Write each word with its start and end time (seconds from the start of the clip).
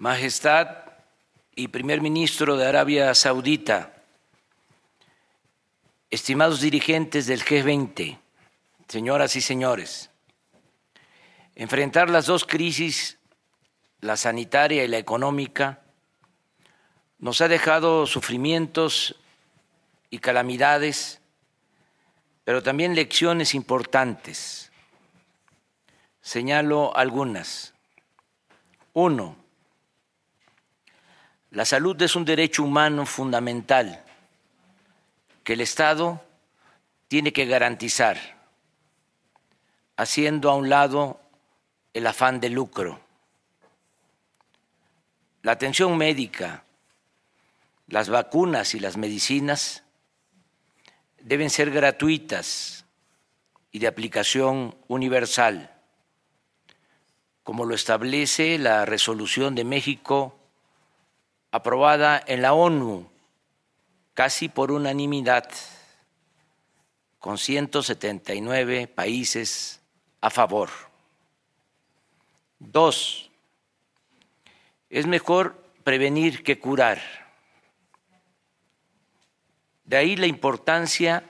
Majestad 0.00 0.78
y 1.54 1.68
Primer 1.68 2.00
Ministro 2.00 2.56
de 2.56 2.66
Arabia 2.66 3.14
Saudita, 3.14 3.92
estimados 6.08 6.62
dirigentes 6.62 7.26
del 7.26 7.44
G20, 7.44 8.18
señoras 8.88 9.36
y 9.36 9.42
señores, 9.42 10.08
enfrentar 11.54 12.08
las 12.08 12.24
dos 12.24 12.46
crisis, 12.46 13.18
la 14.00 14.16
sanitaria 14.16 14.84
y 14.84 14.88
la 14.88 14.96
económica, 14.96 15.82
nos 17.18 17.42
ha 17.42 17.48
dejado 17.48 18.06
sufrimientos 18.06 19.16
y 20.08 20.20
calamidades, 20.20 21.20
pero 22.44 22.62
también 22.62 22.94
lecciones 22.94 23.54
importantes. 23.54 24.72
Señalo 26.22 26.96
algunas. 26.96 27.74
Uno, 28.94 29.39
la 31.50 31.64
salud 31.64 32.00
es 32.00 32.14
un 32.14 32.24
derecho 32.24 32.62
humano 32.62 33.04
fundamental 33.06 34.04
que 35.42 35.54
el 35.54 35.60
Estado 35.60 36.24
tiene 37.08 37.32
que 37.32 37.46
garantizar, 37.46 38.38
haciendo 39.96 40.50
a 40.50 40.54
un 40.54 40.68
lado 40.68 41.20
el 41.92 42.06
afán 42.06 42.38
de 42.38 42.50
lucro. 42.50 43.00
La 45.42 45.52
atención 45.52 45.96
médica, 45.96 46.62
las 47.88 48.08
vacunas 48.08 48.76
y 48.76 48.80
las 48.80 48.96
medicinas 48.96 49.82
deben 51.18 51.50
ser 51.50 51.72
gratuitas 51.72 52.84
y 53.72 53.80
de 53.80 53.88
aplicación 53.88 54.76
universal, 54.86 55.74
como 57.42 57.64
lo 57.64 57.74
establece 57.74 58.56
la 58.58 58.84
resolución 58.84 59.56
de 59.56 59.64
México 59.64 60.39
aprobada 61.50 62.22
en 62.26 62.42
la 62.42 62.52
ONU 62.52 63.08
casi 64.14 64.48
por 64.48 64.70
unanimidad, 64.70 65.50
con 67.18 67.38
179 67.38 68.86
países 68.86 69.80
a 70.20 70.30
favor. 70.30 70.70
Dos, 72.58 73.30
es 74.88 75.06
mejor 75.06 75.62
prevenir 75.84 76.42
que 76.42 76.58
curar 76.58 77.00
de 79.90 79.96
ahí 79.96 80.14
la 80.14 80.28
importancia 80.28 81.24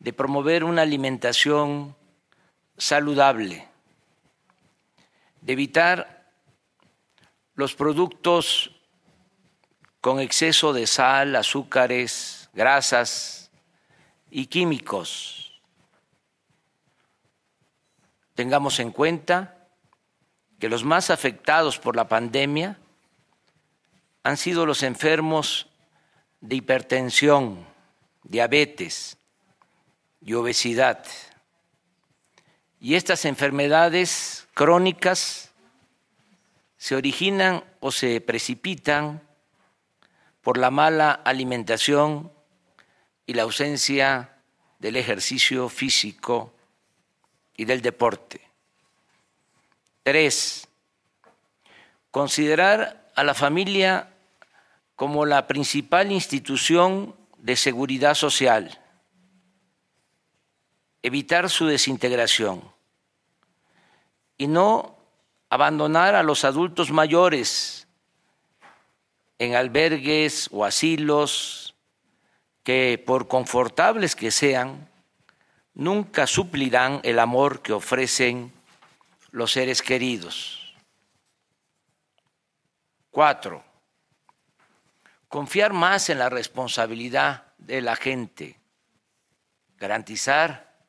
de 0.00 0.12
promover 0.12 0.64
una 0.64 0.82
alimentación 0.82 1.94
saludable, 2.76 3.68
de 5.40 5.52
evitar 5.52 6.26
los 7.54 7.76
productos 7.76 8.79
con 10.00 10.20
exceso 10.20 10.72
de 10.72 10.86
sal, 10.86 11.36
azúcares, 11.36 12.48
grasas 12.54 13.50
y 14.30 14.46
químicos. 14.46 15.60
Tengamos 18.34 18.80
en 18.80 18.90
cuenta 18.90 19.68
que 20.58 20.68
los 20.68 20.84
más 20.84 21.10
afectados 21.10 21.78
por 21.78 21.96
la 21.96 22.08
pandemia 22.08 22.78
han 24.22 24.36
sido 24.36 24.66
los 24.66 24.82
enfermos 24.82 25.66
de 26.40 26.56
hipertensión, 26.56 27.66
diabetes 28.22 29.18
y 30.22 30.34
obesidad. 30.34 31.04
Y 32.78 32.94
estas 32.94 33.26
enfermedades 33.26 34.48
crónicas 34.54 35.50
se 36.78 36.96
originan 36.96 37.62
o 37.80 37.92
se 37.92 38.22
precipitan 38.22 39.20
por 40.42 40.58
la 40.58 40.70
mala 40.70 41.12
alimentación 41.12 42.32
y 43.26 43.34
la 43.34 43.42
ausencia 43.42 44.38
del 44.78 44.96
ejercicio 44.96 45.68
físico 45.68 46.54
y 47.56 47.64
del 47.66 47.82
deporte. 47.82 48.40
Tres, 50.02 50.66
considerar 52.10 53.10
a 53.14 53.22
la 53.22 53.34
familia 53.34 54.14
como 54.96 55.26
la 55.26 55.46
principal 55.46 56.10
institución 56.10 57.14
de 57.38 57.56
seguridad 57.56 58.14
social, 58.14 58.80
evitar 61.02 61.48
su 61.50 61.66
desintegración 61.66 62.62
y 64.36 64.46
no 64.46 64.96
abandonar 65.50 66.14
a 66.14 66.22
los 66.22 66.44
adultos 66.44 66.90
mayores 66.90 67.88
en 69.40 69.56
albergues 69.56 70.50
o 70.52 70.66
asilos 70.66 71.74
que, 72.62 73.02
por 73.04 73.26
confortables 73.26 74.14
que 74.14 74.30
sean, 74.30 74.86
nunca 75.72 76.26
suplirán 76.26 77.00
el 77.04 77.18
amor 77.18 77.62
que 77.62 77.72
ofrecen 77.72 78.52
los 79.30 79.52
seres 79.52 79.80
queridos. 79.80 80.74
Cuatro, 83.10 83.64
confiar 85.26 85.72
más 85.72 86.10
en 86.10 86.18
la 86.18 86.28
responsabilidad 86.28 87.54
de 87.56 87.80
la 87.80 87.96
gente, 87.96 88.60
garantizar 89.78 90.84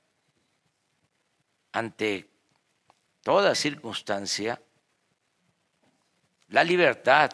ante 1.72 2.30
toda 3.22 3.56
circunstancia 3.56 4.62
la 6.50 6.66
libertad 6.66 7.32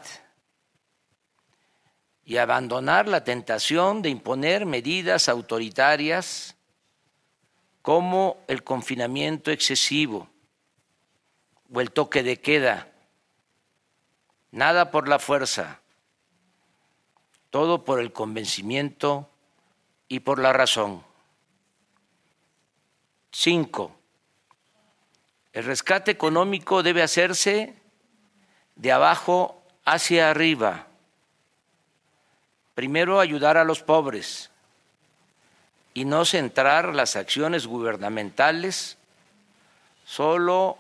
y 2.28 2.38
abandonar 2.38 3.08
la 3.08 3.24
tentación 3.24 4.04
de 4.04 4.10
imponer 4.10 4.68
medidas 4.68 5.30
autoritarias 5.30 6.56
como 7.82 8.38
el 8.48 8.64
confinamiento 8.64 9.50
excesivo 9.50 10.30
o 11.74 11.82
el 11.82 11.90
toque 11.90 12.22
de 12.22 12.40
queda. 12.40 12.92
Nada 14.52 14.92
por 14.92 15.08
la 15.08 15.18
fuerza 15.18 15.82
todo 17.50 17.86
por 17.86 18.00
el 18.00 18.12
convencimiento 18.12 19.30
y 20.08 20.20
por 20.20 20.40
la 20.40 20.54
razón. 20.54 21.04
Cinco, 23.32 23.96
el 25.54 25.64
rescate 25.64 26.12
económico 26.12 26.84
debe 26.84 27.04
hacerse 27.04 27.76
de 28.76 28.92
abajo 28.92 29.64
hacia 29.86 30.30
arriba. 30.30 30.87
Primero 32.78 33.20
ayudar 33.20 33.58
a 33.58 33.64
los 33.64 33.82
pobres 33.82 34.52
y 35.96 36.06
no 36.06 36.26
centrar 36.26 36.94
las 36.94 37.16
acciones 37.16 37.66
gubernamentales 37.66 38.98
solo 40.06 40.78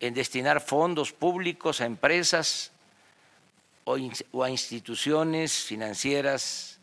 en 0.00 0.12
destinar 0.12 0.60
fondos 0.60 1.14
públicos 1.14 1.80
a 1.80 1.86
empresas 1.86 2.72
o 3.84 4.44
a 4.44 4.50
instituciones 4.50 5.64
financieras 5.64 6.78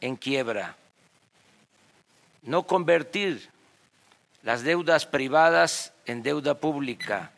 en 0.00 0.14
quiebra. 0.14 0.76
No 2.42 2.68
convertir 2.68 3.50
las 4.44 4.62
deudas 4.62 5.06
privadas 5.06 5.92
en 6.06 6.22
deuda 6.22 6.54
pública. 6.54 7.32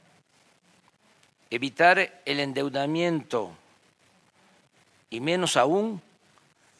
Evitar 1.48 2.20
el 2.26 2.38
endeudamiento 2.38 3.56
y 5.12 5.20
menos 5.20 5.58
aún 5.58 6.00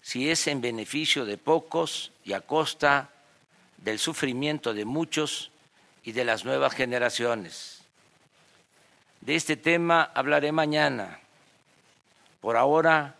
si 0.00 0.30
es 0.30 0.46
en 0.48 0.62
beneficio 0.62 1.24
de 1.26 1.36
pocos 1.36 2.10
y 2.24 2.32
a 2.32 2.40
costa 2.40 3.10
del 3.76 3.98
sufrimiento 3.98 4.72
de 4.72 4.86
muchos 4.86 5.50
y 6.02 6.12
de 6.12 6.24
las 6.24 6.44
nuevas 6.44 6.74
generaciones. 6.74 7.82
De 9.20 9.36
este 9.36 9.56
tema 9.56 10.10
hablaré 10.14 10.50
mañana 10.50 11.20
por 12.40 12.56
ahora, 12.56 13.14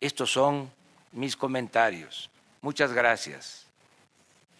estos 0.00 0.32
son 0.32 0.72
mis 1.12 1.36
comentarios. 1.36 2.30
Muchas 2.62 2.92
gracias. 2.92 3.65